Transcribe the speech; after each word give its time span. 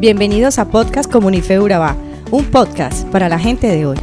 Bienvenidos 0.00 0.58
a 0.58 0.70
Podcast 0.70 1.12
Comunife 1.12 1.60
Urabá, 1.60 1.94
un 2.30 2.46
podcast 2.46 3.06
para 3.08 3.28
la 3.28 3.38
gente 3.38 3.66
de 3.66 3.84
hoy. 3.84 3.98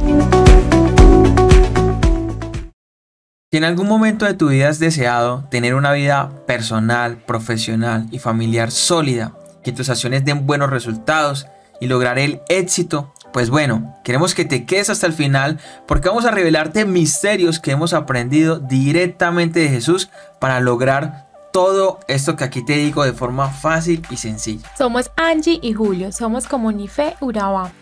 Si 3.50 3.58
en 3.58 3.64
algún 3.64 3.88
momento 3.88 4.24
de 4.24 4.34
tu 4.34 4.50
vida 4.50 4.68
has 4.68 4.78
deseado 4.78 5.48
tener 5.50 5.74
una 5.74 5.90
vida 5.90 6.30
personal, 6.46 7.16
profesional 7.16 8.06
y 8.12 8.20
familiar 8.20 8.70
sólida, 8.70 9.32
que 9.64 9.72
tus 9.72 9.88
acciones 9.90 10.24
den 10.24 10.46
buenos 10.46 10.70
resultados 10.70 11.48
y 11.80 11.88
lograr 11.88 12.20
el 12.20 12.42
éxito, 12.48 13.12
pues 13.32 13.50
bueno, 13.50 13.96
queremos 14.04 14.36
que 14.36 14.44
te 14.44 14.66
quedes 14.66 14.90
hasta 14.90 15.08
el 15.08 15.12
final 15.12 15.58
porque 15.88 16.10
vamos 16.10 16.26
a 16.26 16.30
revelarte 16.30 16.84
misterios 16.84 17.58
que 17.58 17.72
hemos 17.72 17.92
aprendido 17.92 18.60
directamente 18.60 19.58
de 19.58 19.68
Jesús 19.68 20.10
para 20.38 20.60
lograr 20.60 21.27
todo 21.58 21.98
esto 22.06 22.36
que 22.36 22.44
aquí 22.44 22.62
te 22.62 22.74
digo 22.74 23.02
de 23.02 23.12
forma 23.12 23.48
fácil 23.48 24.00
y 24.10 24.16
sencilla. 24.16 24.70
Somos 24.78 25.10
Angie 25.16 25.58
y 25.60 25.72
Julio, 25.72 26.12
somos 26.12 26.46
Comunife 26.46 27.16
Urabá. 27.20 27.72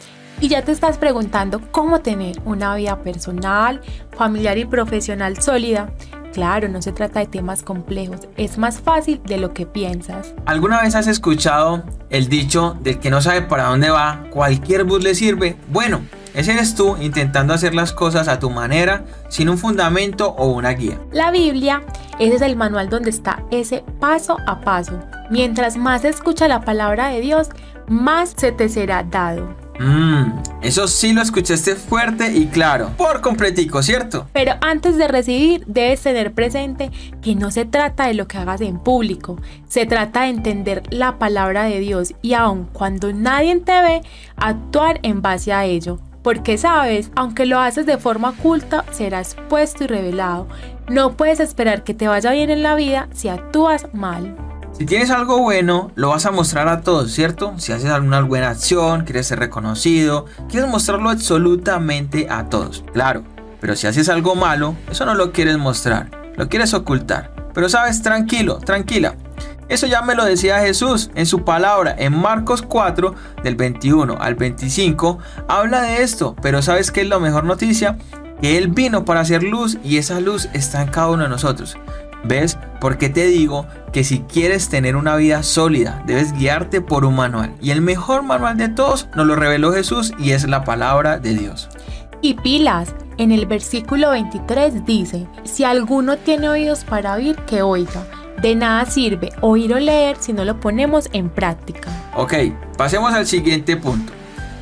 Y 0.40 0.48
ya 0.48 0.62
te 0.62 0.72
estás 0.72 0.96
preguntando 0.96 1.60
cómo 1.72 2.00
tener 2.00 2.40
una 2.46 2.74
vida 2.74 3.02
personal, 3.02 3.82
familiar 4.16 4.56
y 4.56 4.64
profesional 4.64 5.42
sólida. 5.42 5.92
Claro, 6.32 6.70
no 6.70 6.80
se 6.80 6.92
trata 6.92 7.20
de 7.20 7.26
temas 7.26 7.62
complejos, 7.62 8.20
es 8.38 8.56
más 8.56 8.80
fácil 8.80 9.20
de 9.26 9.36
lo 9.36 9.52
que 9.52 9.66
piensas. 9.66 10.34
¿Alguna 10.46 10.80
vez 10.80 10.94
has 10.94 11.06
escuchado 11.06 11.84
el 12.08 12.30
dicho 12.30 12.78
del 12.80 12.98
que 12.98 13.10
no 13.10 13.20
sabe 13.20 13.42
para 13.42 13.64
dónde 13.64 13.90
va, 13.90 14.24
cualquier 14.30 14.84
bus 14.84 15.04
le 15.04 15.14
sirve? 15.14 15.58
Bueno, 15.68 16.00
ese 16.36 16.52
eres 16.52 16.74
tú 16.74 16.98
intentando 17.00 17.54
hacer 17.54 17.74
las 17.74 17.94
cosas 17.94 18.28
a 18.28 18.38
tu 18.38 18.50
manera, 18.50 19.06
sin 19.30 19.48
un 19.48 19.56
fundamento 19.56 20.34
o 20.36 20.48
una 20.48 20.70
guía. 20.70 21.00
La 21.10 21.30
Biblia, 21.30 21.82
ese 22.18 22.36
es 22.36 22.42
el 22.42 22.56
manual 22.56 22.90
donde 22.90 23.08
está 23.08 23.42
ese 23.50 23.82
paso 24.00 24.36
a 24.46 24.60
paso. 24.60 25.00
Mientras 25.30 25.78
más 25.78 26.04
escucha 26.04 26.46
la 26.46 26.60
palabra 26.60 27.08
de 27.08 27.22
Dios, 27.22 27.48
más 27.88 28.34
se 28.36 28.52
te 28.52 28.68
será 28.68 29.02
dado. 29.02 29.48
Mmm, 29.78 30.32
eso 30.62 30.88
sí 30.88 31.14
lo 31.14 31.22
escuchaste 31.22 31.74
fuerte 31.74 32.32
y 32.34 32.46
claro, 32.46 32.90
por 32.96 33.22
completico, 33.22 33.82
¿cierto? 33.82 34.26
Pero 34.32 34.54
antes 34.60 34.96
de 34.96 35.08
recibir, 35.08 35.64
debes 35.66 36.02
tener 36.02 36.32
presente 36.32 36.90
que 37.22 37.34
no 37.34 37.50
se 37.50 37.64
trata 37.64 38.06
de 38.06 38.14
lo 38.14 38.26
que 38.26 38.38
hagas 38.38 38.60
en 38.60 38.78
público, 38.78 39.36
se 39.68 39.86
trata 39.86 40.22
de 40.22 40.28
entender 40.28 40.82
la 40.90 41.18
palabra 41.18 41.64
de 41.64 41.80
Dios 41.80 42.14
y 42.20 42.34
aun 42.34 42.68
cuando 42.72 43.12
nadie 43.12 43.58
te 43.60 43.80
ve, 43.82 44.02
actuar 44.36 45.00
en 45.02 45.22
base 45.22 45.52
a 45.52 45.64
ello. 45.64 45.98
Porque 46.26 46.58
sabes, 46.58 47.12
aunque 47.14 47.46
lo 47.46 47.60
haces 47.60 47.86
de 47.86 47.98
forma 47.98 48.30
oculta, 48.30 48.84
serás 48.90 49.36
puesto 49.48 49.84
y 49.84 49.86
revelado. 49.86 50.48
No 50.88 51.16
puedes 51.16 51.38
esperar 51.38 51.84
que 51.84 51.94
te 51.94 52.08
vaya 52.08 52.32
bien 52.32 52.50
en 52.50 52.64
la 52.64 52.74
vida 52.74 53.08
si 53.14 53.28
actúas 53.28 53.86
mal. 53.94 54.36
Si 54.72 54.86
tienes 54.86 55.10
algo 55.10 55.38
bueno, 55.38 55.92
lo 55.94 56.08
vas 56.08 56.26
a 56.26 56.32
mostrar 56.32 56.66
a 56.66 56.80
todos, 56.80 57.12
¿cierto? 57.12 57.54
Si 57.58 57.70
haces 57.70 57.92
alguna 57.92 58.22
buena 58.22 58.50
acción, 58.50 59.04
quieres 59.04 59.28
ser 59.28 59.38
reconocido, 59.38 60.26
quieres 60.48 60.68
mostrarlo 60.68 61.10
absolutamente 61.10 62.26
a 62.28 62.48
todos, 62.48 62.82
claro. 62.92 63.22
Pero 63.60 63.76
si 63.76 63.86
haces 63.86 64.08
algo 64.08 64.34
malo, 64.34 64.74
eso 64.90 65.06
no 65.06 65.14
lo 65.14 65.30
quieres 65.30 65.58
mostrar, 65.58 66.10
lo 66.34 66.48
quieres 66.48 66.74
ocultar. 66.74 67.30
Pero 67.54 67.68
sabes, 67.68 68.02
tranquilo, 68.02 68.58
tranquila. 68.58 69.14
Eso 69.68 69.86
ya 69.86 70.02
me 70.02 70.14
lo 70.14 70.24
decía 70.24 70.60
Jesús 70.60 71.10
en 71.14 71.26
su 71.26 71.44
palabra 71.44 71.94
en 71.98 72.16
Marcos 72.16 72.62
4 72.62 73.14
del 73.42 73.56
21 73.56 74.16
al 74.20 74.36
25. 74.36 75.18
Habla 75.48 75.82
de 75.82 76.02
esto, 76.02 76.36
pero 76.40 76.62
¿sabes 76.62 76.92
qué 76.92 77.00
es 77.00 77.08
la 77.08 77.18
mejor 77.18 77.44
noticia? 77.44 77.98
Que 78.40 78.58
Él 78.58 78.68
vino 78.68 79.04
para 79.04 79.20
hacer 79.20 79.42
luz 79.42 79.78
y 79.82 79.96
esa 79.96 80.20
luz 80.20 80.48
está 80.52 80.82
en 80.82 80.88
cada 80.88 81.10
uno 81.10 81.24
de 81.24 81.28
nosotros. 81.30 81.76
¿Ves? 82.22 82.58
Porque 82.80 83.08
te 83.08 83.26
digo 83.26 83.66
que 83.92 84.04
si 84.04 84.20
quieres 84.20 84.68
tener 84.68 84.96
una 84.96 85.16
vida 85.16 85.42
sólida, 85.42 86.02
debes 86.06 86.32
guiarte 86.32 86.80
por 86.80 87.04
un 87.04 87.16
manual. 87.16 87.54
Y 87.60 87.70
el 87.70 87.80
mejor 87.80 88.22
manual 88.22 88.56
de 88.56 88.68
todos 88.68 89.08
nos 89.14 89.26
lo 89.26 89.36
reveló 89.36 89.72
Jesús 89.72 90.12
y 90.18 90.32
es 90.32 90.46
la 90.48 90.64
palabra 90.64 91.18
de 91.18 91.34
Dios. 91.34 91.68
Y 92.22 92.34
pilas, 92.34 92.94
en 93.18 93.32
el 93.32 93.46
versículo 93.46 94.10
23 94.10 94.84
dice, 94.84 95.26
si 95.44 95.64
alguno 95.64 96.16
tiene 96.16 96.48
oídos 96.48 96.84
para 96.84 97.14
oír, 97.14 97.36
que 97.46 97.62
oiga. 97.62 98.04
De 98.40 98.54
nada 98.54 98.84
sirve 98.86 99.32
oír 99.40 99.72
o 99.72 99.78
leer 99.78 100.16
si 100.20 100.32
no 100.32 100.44
lo 100.44 100.60
ponemos 100.60 101.08
en 101.12 101.30
práctica. 101.30 101.90
Ok, 102.14 102.34
pasemos 102.76 103.12
al 103.14 103.26
siguiente 103.26 103.76
punto. 103.76 104.12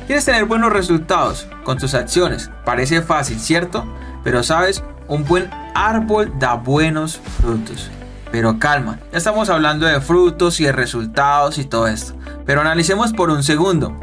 ¿Quieres 0.07 0.23
tener 0.23 0.45
buenos 0.45 0.71
resultados 0.71 1.47
con 1.63 1.77
tus 1.77 1.93
acciones? 1.93 2.51
Parece 2.63 3.01
fácil, 3.01 3.39
¿cierto? 3.39 3.85
Pero 4.23 4.43
sabes, 4.43 4.83
un 5.07 5.25
buen 5.25 5.49
árbol 5.73 6.31
da 6.39 6.55
buenos 6.55 7.17
frutos. 7.41 7.89
Pero 8.31 8.59
calma, 8.59 8.99
ya 9.11 9.17
estamos 9.17 9.49
hablando 9.49 9.85
de 9.85 10.01
frutos 10.01 10.59
y 10.59 10.65
de 10.65 10.71
resultados 10.71 11.57
y 11.57 11.65
todo 11.65 11.87
esto. 11.87 12.13
Pero 12.45 12.61
analicemos 12.61 13.13
por 13.13 13.29
un 13.29 13.43
segundo. 13.43 13.95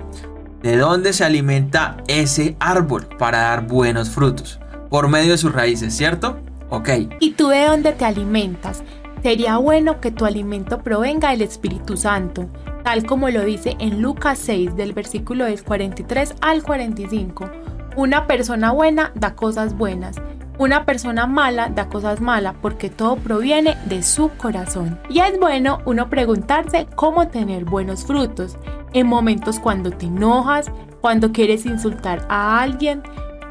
¿De 0.62 0.77
dónde 0.77 1.12
se 1.12 1.25
alimenta 1.25 1.97
ese 2.06 2.56
árbol 2.60 3.06
para 3.19 3.39
dar 3.39 3.66
buenos 3.66 4.10
frutos? 4.10 4.60
Por 4.91 5.09
medio 5.09 5.33
de 5.33 5.39
sus 5.39 5.53
raíces, 5.53 5.94
¿cierto? 5.97 6.39
Ok. 6.71 6.89
¿Y 7.21 7.33
tú 7.33 7.49
de 7.49 7.66
dónde 7.66 7.93
te 7.93 8.04
alimentas? 8.04 8.83
Sería 9.22 9.56
bueno 9.59 10.00
que 10.00 10.10
tu 10.10 10.25
alimento 10.25 10.83
provenga 10.83 11.31
del 11.31 11.43
Espíritu 11.43 11.97
Santo, 11.97 12.49
tal 12.83 13.06
como 13.06 13.28
lo 13.31 13.44
dice 13.44 13.77
en 13.78 14.03
Lucas 14.03 14.38
6 14.41 14.77
del 14.77 14.93
versículo 14.93 15.44
del 15.44 15.62
43 15.62 16.34
al 16.41 16.62
45. 16.62 17.50
Una 17.97 18.27
persona 18.27 18.72
buena 18.72 19.12
da 19.15 19.34
cosas 19.34 19.77
buenas 19.77 20.16
una 20.59 20.84
persona 20.84 21.27
mala 21.27 21.69
da 21.69 21.88
cosas 21.88 22.21
malas 22.21 22.55
porque 22.60 22.91
todo 22.91 23.16
proviene 23.16 23.77
de 23.87 24.03
su 24.03 24.31
corazón. 24.37 24.99
Y 25.09 25.21
es 25.21 25.39
bueno 25.39 25.81
uno 25.87 26.09
preguntarse 26.09 26.87
cómo 26.94 27.28
tener 27.28 27.65
buenos 27.65 28.04
frutos 28.04 28.56
en 28.93 29.06
momentos 29.06 29.59
cuando 29.59 29.91
te 29.91 30.06
enojas, 30.06 30.71
cuando 31.00 31.33
quieres 31.33 31.66
insultar 31.66 32.27
a 32.28 32.60
alguien, 32.60 33.03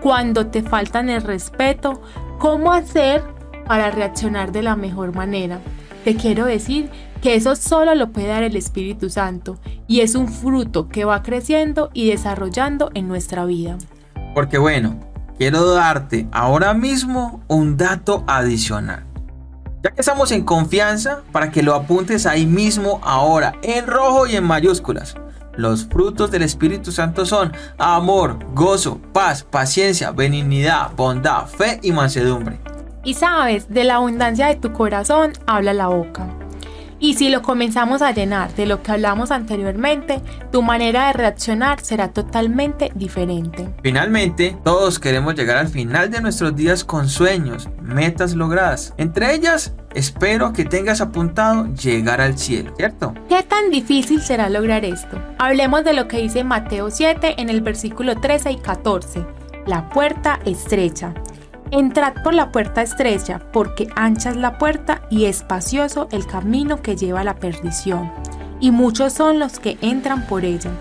cuando 0.01 0.47
te 0.47 0.61
faltan 0.61 1.09
el 1.09 1.21
respeto, 1.21 2.01
cómo 2.39 2.71
hacer 2.71 3.23
para 3.65 3.91
reaccionar 3.91 4.51
de 4.51 4.61
la 4.61 4.75
mejor 4.75 5.15
manera. 5.15 5.59
Te 6.03 6.15
quiero 6.15 6.45
decir 6.45 6.89
que 7.21 7.35
eso 7.35 7.55
solo 7.55 7.93
lo 7.95 8.11
puede 8.11 8.27
dar 8.27 8.43
el 8.43 8.55
Espíritu 8.55 9.09
Santo 9.09 9.59
y 9.87 10.01
es 10.01 10.15
un 10.15 10.27
fruto 10.27 10.87
que 10.87 11.05
va 11.05 11.21
creciendo 11.21 11.89
y 11.93 12.09
desarrollando 12.09 12.89
en 12.93 13.07
nuestra 13.07 13.45
vida. 13.45 13.77
Porque 14.33 14.57
bueno, 14.57 14.99
quiero 15.37 15.73
darte 15.73 16.27
ahora 16.31 16.73
mismo 16.73 17.43
un 17.47 17.77
dato 17.77 18.23
adicional. 18.27 19.05
Ya 19.83 19.91
que 19.91 20.01
estamos 20.01 20.31
en 20.31 20.43
confianza, 20.43 21.21
para 21.31 21.49
que 21.49 21.63
lo 21.63 21.73
apuntes 21.73 22.27
ahí 22.27 22.45
mismo 22.45 22.99
ahora, 23.03 23.55
en 23.63 23.87
rojo 23.87 24.27
y 24.27 24.35
en 24.35 24.43
mayúsculas. 24.43 25.15
Los 25.57 25.85
frutos 25.85 26.31
del 26.31 26.43
Espíritu 26.43 26.91
Santo 26.91 27.25
son 27.25 27.51
amor, 27.77 28.37
gozo, 28.53 29.01
paz, 29.11 29.43
paciencia, 29.43 30.11
benignidad, 30.11 30.91
bondad, 30.95 31.47
fe 31.47 31.79
y 31.81 31.91
mansedumbre. 31.91 32.59
Y 33.03 33.15
sabes, 33.15 33.69
de 33.69 33.83
la 33.83 33.95
abundancia 33.95 34.47
de 34.47 34.55
tu 34.55 34.73
corazón 34.73 35.33
habla 35.47 35.73
la 35.73 35.87
boca. 35.87 36.27
Y 37.01 37.15
si 37.15 37.29
lo 37.29 37.41
comenzamos 37.41 38.03
a 38.03 38.11
llenar 38.11 38.53
de 38.53 38.67
lo 38.67 38.83
que 38.83 38.91
hablamos 38.91 39.31
anteriormente, 39.31 40.21
tu 40.51 40.61
manera 40.61 41.07
de 41.07 41.13
reaccionar 41.13 41.81
será 41.81 42.09
totalmente 42.09 42.91
diferente. 42.93 43.67
Finalmente, 43.81 44.55
todos 44.63 44.99
queremos 44.99 45.33
llegar 45.33 45.57
al 45.57 45.67
final 45.67 46.11
de 46.11 46.21
nuestros 46.21 46.55
días 46.55 46.83
con 46.83 47.09
sueños, 47.09 47.69
metas 47.81 48.35
logradas. 48.35 48.93
Entre 48.97 49.33
ellas, 49.33 49.73
espero 49.95 50.53
que 50.53 50.63
tengas 50.63 51.01
apuntado 51.01 51.73
llegar 51.73 52.21
al 52.21 52.37
cielo, 52.37 52.71
¿cierto? 52.77 53.15
¿Qué 53.27 53.41
tan 53.41 53.71
difícil 53.71 54.21
será 54.21 54.47
lograr 54.49 54.85
esto? 54.85 55.19
Hablemos 55.39 55.83
de 55.83 55.93
lo 55.93 56.07
que 56.07 56.17
dice 56.17 56.43
Mateo 56.43 56.91
7 56.91 57.41
en 57.41 57.49
el 57.49 57.61
versículo 57.61 58.15
13 58.15 58.51
y 58.51 58.57
14. 58.57 59.25
La 59.65 59.89
puerta 59.89 60.39
estrecha. 60.45 61.15
Entrad 61.71 62.15
por 62.21 62.33
la 62.33 62.51
puerta 62.51 62.81
estrecha, 62.81 63.39
porque 63.53 63.87
ancha 63.95 64.31
es 64.31 64.35
la 64.35 64.57
puerta 64.57 65.03
y 65.09 65.23
espacioso 65.25 66.09
el 66.11 66.27
camino 66.27 66.81
que 66.81 66.97
lleva 66.97 67.21
a 67.21 67.23
la 67.23 67.35
perdición, 67.35 68.11
y 68.59 68.71
muchos 68.71 69.13
son 69.13 69.39
los 69.39 69.57
que 69.57 69.77
entran 69.81 70.27
por 70.27 70.43
ella. 70.43 70.71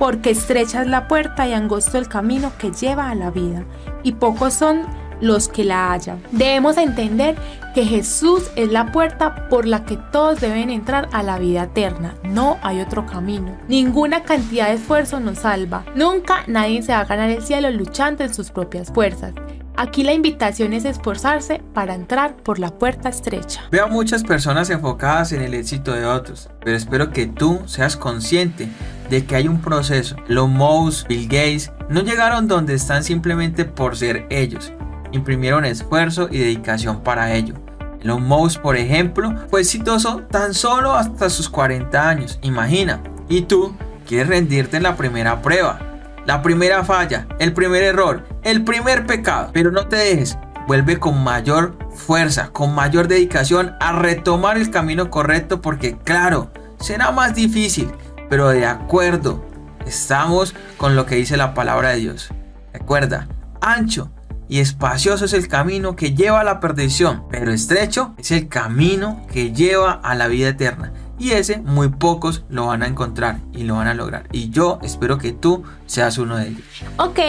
Porque 0.00 0.30
estrecha 0.30 0.82
es 0.82 0.88
la 0.88 1.06
puerta 1.06 1.46
y 1.46 1.52
angosto 1.52 1.96
el 1.96 2.08
camino 2.08 2.50
que 2.58 2.72
lleva 2.72 3.08
a 3.08 3.14
la 3.14 3.30
vida, 3.30 3.62
y 4.02 4.14
pocos 4.14 4.54
son 4.54 4.82
los 5.20 5.46
que 5.46 5.62
la 5.62 5.92
hallan. 5.92 6.20
Debemos 6.32 6.76
entender 6.76 7.36
que 7.72 7.84
Jesús 7.84 8.50
es 8.56 8.72
la 8.72 8.90
puerta 8.90 9.48
por 9.48 9.66
la 9.66 9.84
que 9.84 9.96
todos 9.96 10.40
deben 10.40 10.70
entrar 10.70 11.08
a 11.12 11.22
la 11.22 11.38
vida 11.38 11.62
eterna. 11.62 12.16
No 12.24 12.58
hay 12.62 12.80
otro 12.80 13.06
camino. 13.06 13.56
Ninguna 13.68 14.24
cantidad 14.24 14.66
de 14.66 14.74
esfuerzo 14.74 15.20
nos 15.20 15.38
salva. 15.38 15.84
Nunca 15.94 16.42
nadie 16.48 16.82
se 16.82 16.90
va 16.90 16.98
a 16.98 17.04
ganar 17.04 17.30
el 17.30 17.42
cielo 17.42 17.70
luchando 17.70 18.24
en 18.24 18.34
sus 18.34 18.50
propias 18.50 18.92
fuerzas. 18.92 19.32
Aquí 19.76 20.02
la 20.02 20.12
invitación 20.12 20.74
es 20.74 20.84
esforzarse 20.84 21.62
para 21.72 21.94
entrar 21.94 22.36
por 22.36 22.58
la 22.58 22.70
puerta 22.78 23.08
estrecha. 23.08 23.62
Veo 23.70 23.88
muchas 23.88 24.22
personas 24.22 24.68
enfocadas 24.70 25.32
en 25.32 25.40
el 25.40 25.54
éxito 25.54 25.92
de 25.92 26.04
otros, 26.04 26.50
pero 26.62 26.76
espero 26.76 27.10
que 27.10 27.26
tú 27.26 27.62
seas 27.66 27.96
consciente 27.96 28.68
de 29.08 29.24
que 29.24 29.34
hay 29.34 29.48
un 29.48 29.60
proceso. 29.60 30.16
Los 30.28 30.48
Mouse, 30.48 31.06
Bill 31.08 31.24
Gates, 31.24 31.72
no 31.88 32.02
llegaron 32.02 32.48
donde 32.48 32.74
están 32.74 33.02
simplemente 33.02 33.64
por 33.64 33.96
ser 33.96 34.26
ellos. 34.30 34.72
Imprimieron 35.12 35.64
esfuerzo 35.64 36.28
y 36.30 36.38
dedicación 36.38 37.02
para 37.02 37.34
ello. 37.34 37.54
Elon 38.02 38.22
Musk, 38.24 38.60
por 38.60 38.76
ejemplo, 38.76 39.32
fue 39.48 39.60
exitoso 39.60 40.22
tan 40.30 40.54
solo 40.54 40.94
hasta 40.94 41.30
sus 41.30 41.48
40 41.48 42.08
años. 42.08 42.38
Imagina. 42.42 43.00
¿Y 43.28 43.42
tú 43.42 43.74
quieres 44.06 44.28
rendirte 44.28 44.76
en 44.76 44.82
la 44.82 44.96
primera 44.96 45.40
prueba, 45.40 45.91
la 46.26 46.42
primera 46.42 46.84
falla, 46.84 47.26
el 47.38 47.52
primer 47.52 47.82
error, 47.82 48.24
el 48.42 48.64
primer 48.64 49.06
pecado. 49.06 49.50
Pero 49.52 49.70
no 49.70 49.88
te 49.88 49.96
dejes, 49.96 50.38
vuelve 50.66 50.98
con 50.98 51.22
mayor 51.22 51.76
fuerza, 51.94 52.50
con 52.52 52.74
mayor 52.74 53.08
dedicación 53.08 53.74
a 53.80 53.92
retomar 53.92 54.56
el 54.56 54.70
camino 54.70 55.10
correcto 55.10 55.60
porque 55.60 55.96
claro, 55.98 56.50
será 56.80 57.10
más 57.10 57.34
difícil, 57.34 57.90
pero 58.28 58.48
de 58.48 58.66
acuerdo, 58.66 59.44
estamos 59.86 60.54
con 60.76 60.96
lo 60.96 61.06
que 61.06 61.16
dice 61.16 61.36
la 61.36 61.54
palabra 61.54 61.90
de 61.90 61.96
Dios. 61.96 62.30
Recuerda, 62.72 63.28
ancho 63.60 64.10
y 64.48 64.60
espacioso 64.60 65.24
es 65.24 65.32
el 65.32 65.48
camino 65.48 65.96
que 65.96 66.14
lleva 66.14 66.40
a 66.40 66.44
la 66.44 66.60
perdición, 66.60 67.24
pero 67.30 67.52
estrecho 67.52 68.14
es 68.18 68.30
el 68.30 68.48
camino 68.48 69.26
que 69.32 69.52
lleva 69.52 69.92
a 69.92 70.14
la 70.14 70.28
vida 70.28 70.48
eterna. 70.48 70.92
Y 71.22 71.30
ese 71.30 71.58
muy 71.58 71.88
pocos 71.88 72.42
lo 72.48 72.66
van 72.66 72.82
a 72.82 72.88
encontrar 72.88 73.38
y 73.52 73.62
lo 73.62 73.76
van 73.76 73.86
a 73.86 73.94
lograr. 73.94 74.24
Y 74.32 74.50
yo 74.50 74.80
espero 74.82 75.18
que 75.18 75.30
tú 75.30 75.62
seas 75.86 76.18
uno 76.18 76.36
de 76.36 76.48
ellos. 76.48 76.64
Ok, 76.96 77.20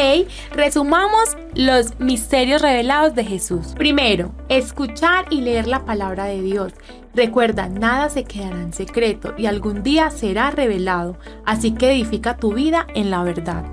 resumamos 0.51 1.37
los 1.53 1.99
misterios 1.99 2.63
revelados 2.63 3.13
de 3.13 3.23
Jesús. 3.23 3.75
Primero, 3.77 4.31
escuchar 4.49 5.27
y 5.29 5.41
leer 5.41 5.67
la 5.67 5.85
palabra 5.85 6.25
de 6.25 6.41
Dios. 6.41 6.73
Recuerda, 7.13 7.69
nada 7.69 8.09
se 8.09 8.23
quedará 8.23 8.59
en 8.59 8.73
secreto 8.73 9.35
y 9.37 9.45
algún 9.45 9.83
día 9.83 10.09
será 10.09 10.49
revelado. 10.49 11.15
Así 11.45 11.73
que 11.75 11.91
edifica 11.91 12.35
tu 12.35 12.51
vida 12.51 12.87
en 12.95 13.11
la 13.11 13.21
verdad. 13.21 13.63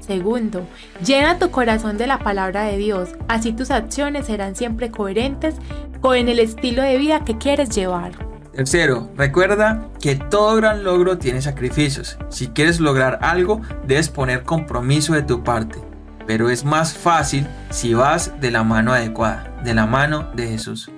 Segundo, 0.00 0.66
llena 1.06 1.38
tu 1.38 1.52
corazón 1.52 1.98
de 1.98 2.08
la 2.08 2.18
palabra 2.18 2.64
de 2.64 2.78
Dios, 2.78 3.10
así 3.28 3.52
tus 3.52 3.70
acciones 3.70 4.26
serán 4.26 4.56
siempre 4.56 4.90
coherentes 4.90 5.54
con 6.00 6.16
el 6.16 6.40
estilo 6.40 6.82
de 6.82 6.98
vida 6.98 7.24
que 7.24 7.38
quieres 7.38 7.70
llevar. 7.70 8.31
Tercero, 8.54 9.10
recuerda 9.16 9.88
que 9.98 10.14
todo 10.14 10.56
gran 10.56 10.84
logro 10.84 11.16
tiene 11.16 11.40
sacrificios. 11.40 12.18
Si 12.28 12.48
quieres 12.48 12.80
lograr 12.80 13.18
algo, 13.22 13.62
debes 13.86 14.10
poner 14.10 14.42
compromiso 14.42 15.14
de 15.14 15.22
tu 15.22 15.42
parte. 15.42 15.80
Pero 16.26 16.50
es 16.50 16.62
más 16.64 16.92
fácil 16.92 17.46
si 17.70 17.94
vas 17.94 18.40
de 18.40 18.50
la 18.50 18.62
mano 18.62 18.92
adecuada, 18.92 19.56
de 19.64 19.72
la 19.72 19.86
mano 19.86 20.30
de 20.36 20.48
Jesús. 20.48 20.90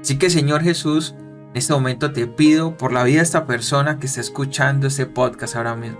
Así 0.00 0.18
que 0.18 0.30
Señor 0.30 0.62
Jesús, 0.62 1.16
en 1.50 1.56
este 1.56 1.72
momento 1.72 2.12
te 2.12 2.28
pido 2.28 2.76
por 2.76 2.92
la 2.92 3.02
vida 3.02 3.16
de 3.16 3.24
esta 3.24 3.44
persona 3.44 3.98
que 3.98 4.06
está 4.06 4.20
escuchando 4.20 4.86
este 4.86 5.04
podcast 5.04 5.56
ahora 5.56 5.74
mismo. 5.74 5.98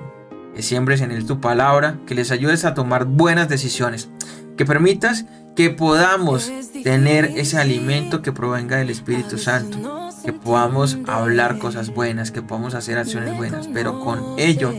Que 0.54 0.62
siembres 0.62 1.00
en 1.00 1.10
él 1.10 1.26
tu 1.26 1.40
palabra, 1.40 1.98
que 2.06 2.14
les 2.14 2.30
ayudes 2.30 2.64
a 2.64 2.74
tomar 2.74 3.04
buenas 3.04 3.48
decisiones, 3.48 4.10
que 4.56 4.64
permitas 4.64 5.26
que 5.56 5.70
podamos 5.70 6.50
tener 6.84 7.32
ese 7.36 7.58
alimento 7.58 8.22
que 8.22 8.30
provenga 8.32 8.76
del 8.76 8.90
Espíritu 8.90 9.38
Santo 9.38 9.99
que 10.20 10.32
podamos 10.32 10.98
hablar 11.06 11.58
cosas 11.58 11.92
buenas, 11.94 12.30
que 12.30 12.42
podamos 12.42 12.74
hacer 12.74 12.98
acciones 12.98 13.36
buenas, 13.36 13.68
pero 13.72 14.00
con 14.00 14.38
ello 14.38 14.72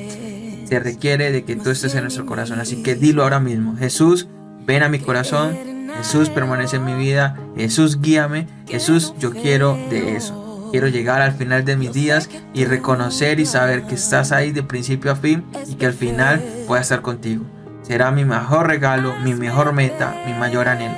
se 0.65 0.79
requiere 0.79 1.31
de 1.31 1.43
que 1.43 1.55
tú 1.55 1.69
estés 1.69 1.95
en 1.95 2.03
nuestro 2.03 2.25
corazón. 2.25 2.59
Así 2.59 2.83
que 2.83 2.95
dilo 2.95 3.23
ahora 3.23 3.39
mismo, 3.39 3.75
Jesús, 3.75 4.27
ven 4.65 4.83
a 4.83 4.89
mi 4.89 4.99
corazón, 4.99 5.57
Jesús 5.97 6.29
permanece 6.29 6.77
en 6.77 6.85
mi 6.85 6.93
vida, 6.93 7.37
Jesús 7.55 8.01
guíame, 8.01 8.47
Jesús 8.67 9.13
yo 9.19 9.31
quiero 9.31 9.77
de 9.89 10.15
eso. 10.15 10.69
Quiero 10.71 10.87
llegar 10.87 11.21
al 11.21 11.33
final 11.33 11.65
de 11.65 11.75
mis 11.75 11.91
días 11.91 12.29
y 12.53 12.63
reconocer 12.63 13.41
y 13.41 13.45
saber 13.45 13.83
que 13.83 13.95
estás 13.95 14.31
ahí 14.31 14.53
de 14.53 14.63
principio 14.63 15.11
a 15.11 15.17
fin 15.17 15.43
y 15.67 15.75
que 15.75 15.87
al 15.87 15.93
final 15.93 16.41
voy 16.65 16.77
a 16.77 16.81
estar 16.81 17.01
contigo. 17.01 17.43
Será 17.81 18.11
mi 18.11 18.23
mejor 18.23 18.67
regalo, 18.67 19.13
mi 19.19 19.33
mejor 19.33 19.73
meta, 19.73 20.15
mi 20.25 20.33
mayor 20.33 20.69
anhelo. 20.69 20.95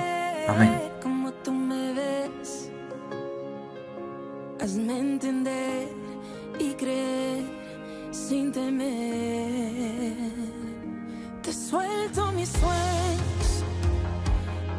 Amén. 0.48 0.82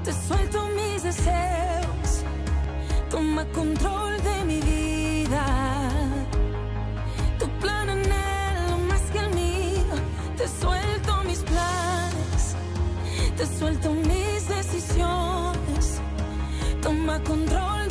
Te 0.04 0.12
suelto 0.12 0.68
mis 0.76 1.02
deseos, 1.02 2.22
toma 3.10 3.46
control 3.46 4.22
de 4.22 4.44
mi 4.44 4.60
vida. 4.60 5.46
Tu 7.38 7.48
plan 7.60 7.88
anhelo 7.88 8.78
más 8.90 9.00
que 9.10 9.18
el 9.20 9.30
mío. 9.34 9.94
Te 10.36 10.46
suelto 10.46 11.24
mis 11.24 11.38
planes, 11.38 12.56
te 13.38 13.46
suelto 13.58 13.90
mis 13.94 14.46
decisiones. 14.46 16.00
Toma 16.82 17.18
control 17.20 17.83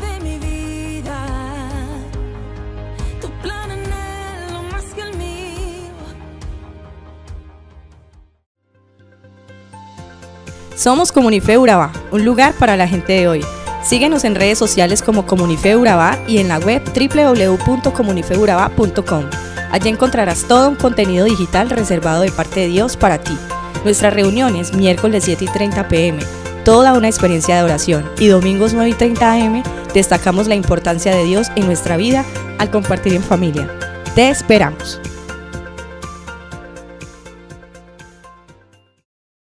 Somos 10.75 11.11
Comunife 11.11 11.55
Urabá, 11.57 11.91
un 12.11 12.23
lugar 12.25 12.55
para 12.55 12.75
la 12.75 12.87
gente 12.87 13.13
de 13.13 13.27
hoy. 13.27 13.45
Síguenos 13.83 14.23
en 14.23 14.33
redes 14.33 14.57
sociales 14.57 15.03
como 15.03 15.27
Comunife 15.27 15.75
Urabá 15.75 16.17
y 16.27 16.39
en 16.39 16.47
la 16.47 16.57
web 16.57 16.81
www.comunifeurabá.com. 16.83 19.25
Allí 19.71 19.89
encontrarás 19.89 20.47
todo 20.47 20.69
un 20.69 20.75
contenido 20.75 21.25
digital 21.25 21.69
reservado 21.69 22.23
de 22.23 22.31
parte 22.31 22.61
de 22.61 22.67
Dios 22.67 22.97
para 22.97 23.19
ti. 23.19 23.37
Nuestras 23.83 24.13
reuniones 24.13 24.73
miércoles 24.73 25.25
7 25.25 25.45
y 25.45 25.47
30 25.47 25.87
pm, 25.87 26.23
toda 26.65 26.93
una 26.93 27.07
experiencia 27.07 27.57
de 27.57 27.63
oración 27.63 28.09
y 28.17 28.25
domingos 28.27 28.73
9 28.73 28.89
y 28.89 28.93
30 28.93 29.31
am 29.31 29.61
destacamos 29.93 30.47
la 30.47 30.55
importancia 30.55 31.15
de 31.15 31.23
Dios 31.23 31.51
en 31.55 31.67
nuestra 31.67 31.97
vida 31.97 32.25
al 32.57 32.71
compartir 32.71 33.13
en 33.13 33.23
familia. 33.23 33.69
Te 34.15 34.29
esperamos. 34.29 34.99